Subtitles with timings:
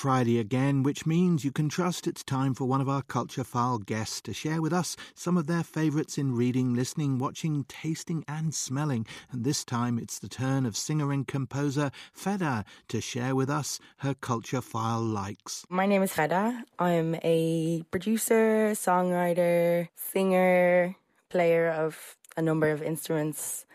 [0.00, 3.76] Friday again, which means you can trust it's time for one of our Culture File
[3.76, 8.54] guests to share with us some of their favourites in reading, listening, watching, tasting, and
[8.54, 9.06] smelling.
[9.30, 13.78] And this time it's the turn of singer and composer Fehdah to share with us
[13.98, 15.66] her Culture File likes.
[15.68, 16.62] My name is Fehdah.
[16.78, 20.96] I'm a producer, songwriter, singer,
[21.28, 23.66] player of a number of instruments.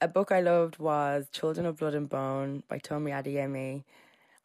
[0.00, 3.82] A book I loved was Children of Blood and Bone by Tomi Adeyemi.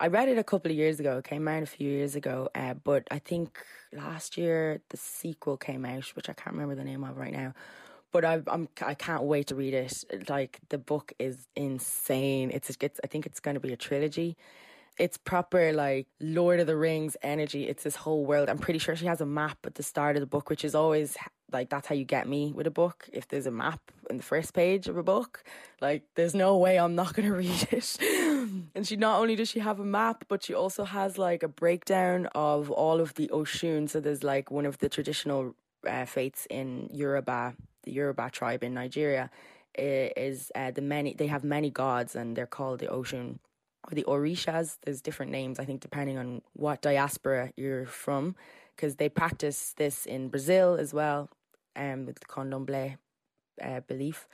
[0.02, 1.20] I read it a couple of years ago.
[1.20, 5.58] It came out a few years ago, uh, but I think last year the sequel
[5.58, 7.54] came out, which I can't remember the name of right now.
[8.12, 10.28] But I, I'm I can't wait to read it.
[10.28, 12.50] Like the book is insane.
[12.52, 14.38] It's it's I think it's going to be a trilogy.
[14.98, 17.68] It's proper like Lord of the Rings energy.
[17.68, 18.50] It's this whole world.
[18.50, 20.74] I'm pretty sure she has a map at the start of the book, which is
[20.74, 21.16] always
[21.52, 23.08] like that's how you get me with a book.
[23.14, 23.80] If there's a map
[24.10, 25.44] in the first page of a book,
[25.80, 27.98] like there's no way I'm not going to read it.
[28.76, 31.48] and she not only does she have a map, but she also has like a
[31.48, 33.90] breakdown of all of the Oshun.
[33.90, 35.56] So there's like one of the traditional
[35.88, 39.30] uh, faiths in Yoruba, the Yoruba tribe in Nigeria,
[39.78, 41.14] is uh, the many.
[41.14, 43.40] They have many gods, and they're called the Oshun
[43.90, 44.78] or the Orishas.
[44.84, 48.36] There's different names, I think, depending on what diaspora you're from,
[48.76, 51.30] because they practice this in Brazil as well,
[51.76, 52.98] um, with the Candomblé
[53.62, 54.28] uh, belief.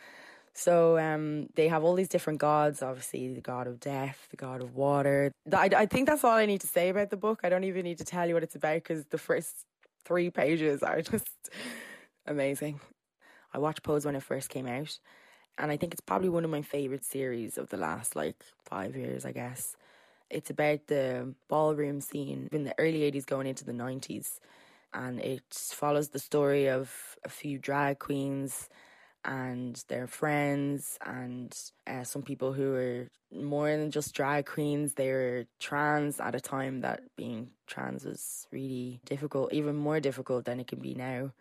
[0.58, 2.82] So um, they have all these different gods.
[2.82, 5.32] Obviously, the god of death, the god of water.
[5.54, 7.42] I, I think that's all I need to say about the book.
[7.44, 9.54] I don't even need to tell you what it's about because the first
[10.04, 11.30] three pages are just
[12.26, 12.80] amazing.
[13.54, 14.98] I watched Pose when it first came out,
[15.60, 18.96] and I think it's probably one of my favorite series of the last like five
[18.96, 19.76] years, I guess.
[20.32, 24.40] It's about the ballroom scene in the early 80s going into the 90s.
[24.92, 28.70] And it follows the story of a few drag queens
[29.26, 34.94] and their friends, and uh, some people who are more than just drag queens.
[34.94, 40.46] They were trans at a time that being trans was really difficult, even more difficult
[40.46, 41.32] than it can be now.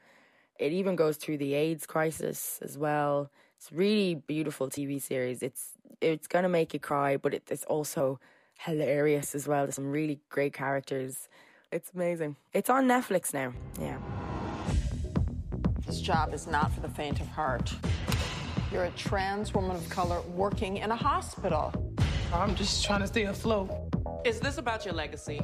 [0.59, 3.31] It even goes through the AIDS crisis as well.
[3.59, 5.43] It's really beautiful TV series.
[5.43, 8.21] It's it's gonna make you cry, but it, it's also
[8.59, 9.65] hilarious as well.
[9.65, 11.29] There's some really great characters.
[11.73, 12.37] It's amazing.
[12.53, 13.53] It's on Netflix now.
[13.81, 13.99] Yeah.
[15.87, 17.73] This job is not for the faint of heart.
[18.73, 21.73] You're a trans woman of color working in a hospital.
[22.35, 23.71] I'm just trying to stay afloat.
[24.25, 25.41] Is this about your legacy?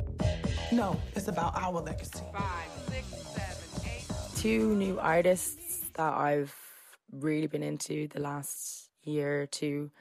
[0.72, 2.24] No, it's about our legacy.
[2.32, 4.04] Five, six, seven, eight.
[4.36, 6.52] Two new artists that I've
[7.12, 9.92] really been into the last year or two.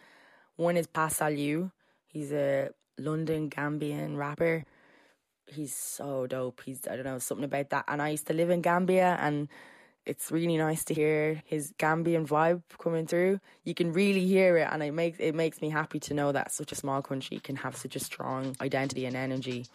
[0.55, 1.71] One is Pa Salieu.
[2.07, 4.65] He's a London Gambian rapper.
[5.45, 6.61] He's so dope.
[6.65, 7.85] He's I don't know something about that.
[7.87, 9.47] And I used to live in Gambia, and
[10.05, 13.39] it's really nice to hear his Gambian vibe coming through.
[13.63, 16.51] You can really hear it, and it makes it makes me happy to know that
[16.51, 19.65] such a small country can have such a strong identity and energy.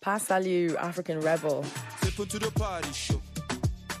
[0.00, 1.64] Pa Salieu, African rebel.
[2.02, 3.20] People to the party show.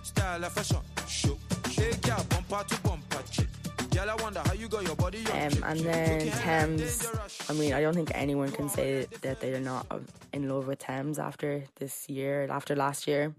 [0.02, 0.78] Style and fashion
[1.08, 1.38] show.
[1.70, 3.46] Shake your bumper to bumper chick.
[3.92, 7.06] Girl, I wonder how you got your body on Um, and then Tems.
[7.48, 9.86] I mean, I don't think anyone can say that they're not
[10.32, 13.34] in love with Tems after this year, after last year.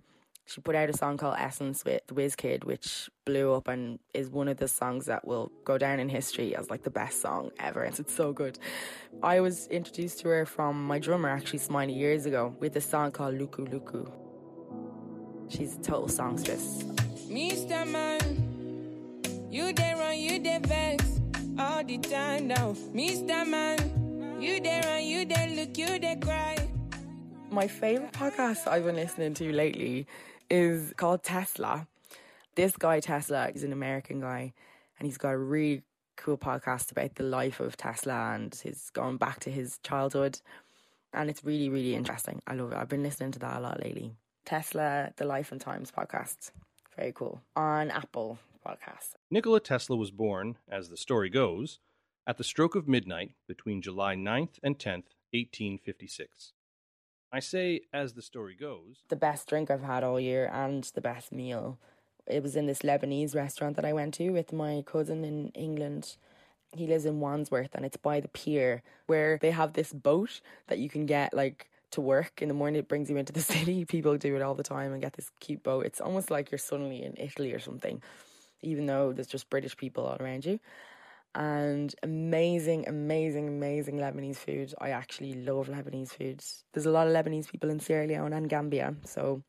[0.46, 4.48] She put out a song called Essence with Wizkid, which blew up and is one
[4.48, 7.84] of the songs that will go down in history as like the best song ever.
[7.84, 8.60] It's, it's so good.
[9.24, 13.12] I was introduced to her from my drummer, actually, Smiley, years ago, with a song
[13.12, 14.12] called Looku Looku.
[15.50, 16.84] She's a total songstress.
[17.30, 17.88] Mr.
[17.88, 21.20] Man, you there run, you there vex
[21.58, 22.74] all the time now.
[22.94, 23.48] Mr.
[23.48, 26.58] Man, you there run, you there look, you there cry.
[27.50, 30.08] My favorite podcast I've been listening to lately
[30.54, 31.88] is called Tesla.
[32.54, 34.54] This guy, Tesla, is an American guy,
[35.00, 35.82] and he's got a really
[36.16, 40.40] cool podcast about the life of Tesla and his going back to his childhood.
[41.12, 42.40] And it's really, really interesting.
[42.46, 42.78] I love it.
[42.78, 44.14] I've been listening to that a lot lately.
[44.46, 46.52] Tesla, the Life and Times podcast.
[46.96, 47.42] Very cool.
[47.56, 49.16] On Apple Podcasts.
[49.32, 51.80] Nikola Tesla was born, as the story goes,
[52.28, 56.54] at the stroke of midnight between July 9th and 10th, 1856.
[57.34, 61.02] I say, as the story goes, the best drink I've had all year and the
[61.02, 61.80] best meal.
[62.28, 66.16] It was in this Lebanese restaurant that I went to with my cousin in England.
[66.72, 70.78] He lives in Wandsworth and it's by the pier where they have this boat that
[70.78, 72.80] you can get like to work in the morning.
[72.80, 73.84] It brings you into the city.
[73.84, 75.88] People do it all the time and get this cute boat.
[75.88, 78.04] It's almost like you're suddenly in Italy or something,
[78.62, 80.60] even though there's just British people all around you
[81.36, 84.74] and amazing, amazing, amazing Lebanese food.
[84.80, 86.44] I actually love Lebanese food.
[86.74, 89.44] There's a lot of Lebanese people in Sierra Leone and Gambia, so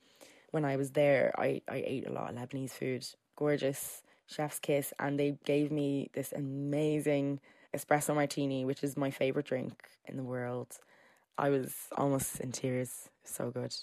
[0.50, 3.04] when I was there, I, I ate a lot of Lebanese food.
[3.36, 7.40] Gorgeous, chef's kiss, and they gave me this amazing
[7.75, 9.72] espresso martini, which is my favorite drink
[10.06, 10.78] in the world.
[11.37, 13.08] I was almost in tears.
[13.25, 13.75] So good.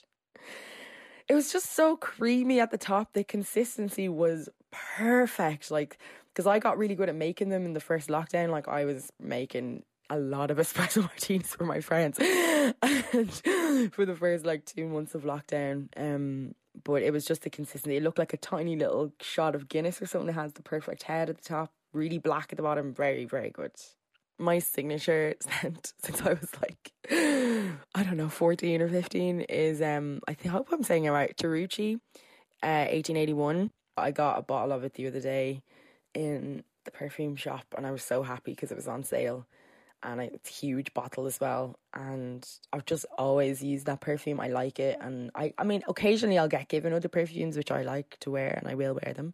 [1.28, 3.14] It was just so creamy at the top.
[3.14, 5.72] The consistency was perfect.
[5.72, 5.98] Like,
[6.34, 8.50] because I got really good at making them in the first lockdown.
[8.50, 14.46] Like, I was making a lot of espresso martinis for my friends for the first
[14.46, 15.88] like two months of lockdown.
[15.98, 17.98] Um, but it was just the consistency.
[17.98, 20.30] It looked like a tiny little shot of Guinness or something.
[20.30, 22.94] It has the perfect head at the top, really black at the bottom.
[22.94, 23.72] Very, very good.
[24.40, 30.22] My signature scent since I was like, I don't know, 14 or 15 is, um,
[30.28, 31.96] I, think, I hope I'm saying it right, Cerruti,
[32.64, 33.72] uh, 1881.
[33.98, 35.62] I got a bottle of it the other day
[36.14, 39.46] in the perfume shop and I was so happy because it was on sale
[40.04, 41.78] and it's a huge bottle as well.
[41.94, 44.40] And I've just always used that perfume.
[44.40, 47.84] I like it, and I, I mean, occasionally I'll get given other perfumes which I
[47.84, 49.34] like to wear, and I will wear them.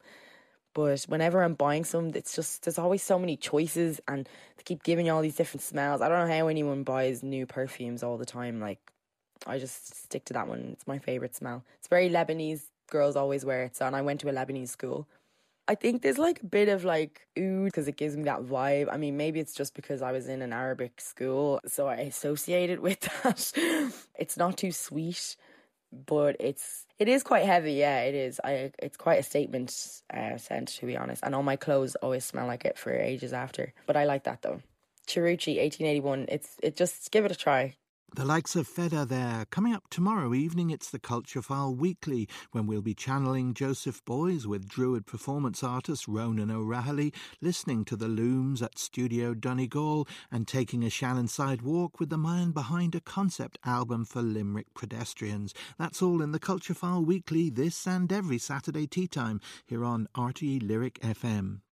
[0.74, 4.28] But whenever I'm buying some, it's just there's always so many choices, and
[4.58, 6.02] they keep giving you all these different smells.
[6.02, 8.60] I don't know how anyone buys new perfumes all the time.
[8.60, 8.80] Like,
[9.46, 10.70] I just stick to that one.
[10.74, 11.64] It's my favorite smell.
[11.80, 12.64] It's very Lebanese.
[12.90, 13.76] Girls always wear it.
[13.76, 15.08] So, and I went to a Lebanese school,
[15.68, 18.88] I think there's like a bit of like oud because it gives me that vibe.
[18.92, 22.70] I mean, maybe it's just because I was in an Arabic school, so I associate
[22.70, 23.54] it with that.
[24.16, 25.36] it's not too sweet,
[25.92, 27.74] but it's it is quite heavy.
[27.74, 28.40] Yeah, it is.
[28.44, 31.24] I it's quite a statement uh, scent to be honest.
[31.24, 33.74] And all my clothes always smell like it for ages after.
[33.86, 34.62] But I like that though.
[35.08, 36.26] Cerruti, 1881.
[36.30, 37.76] It's it just give it a try.
[38.16, 39.46] The likes of Fehdah there.
[39.52, 44.46] Coming up tomorrow evening, it's the Culture File Weekly, when we'll be channeling Joseph Beuys
[44.46, 50.84] with Druid performance artist Ronan O'Rahilly, listening to the looms at Studio Donegal, and taking
[50.84, 55.54] a Shannon side walk with the man behind a concept album for Limerick pedestrians.
[55.78, 60.08] That's all in the Culture File Weekly, this and every Saturday tea time, here on
[60.16, 61.60] RTE Lyric FM.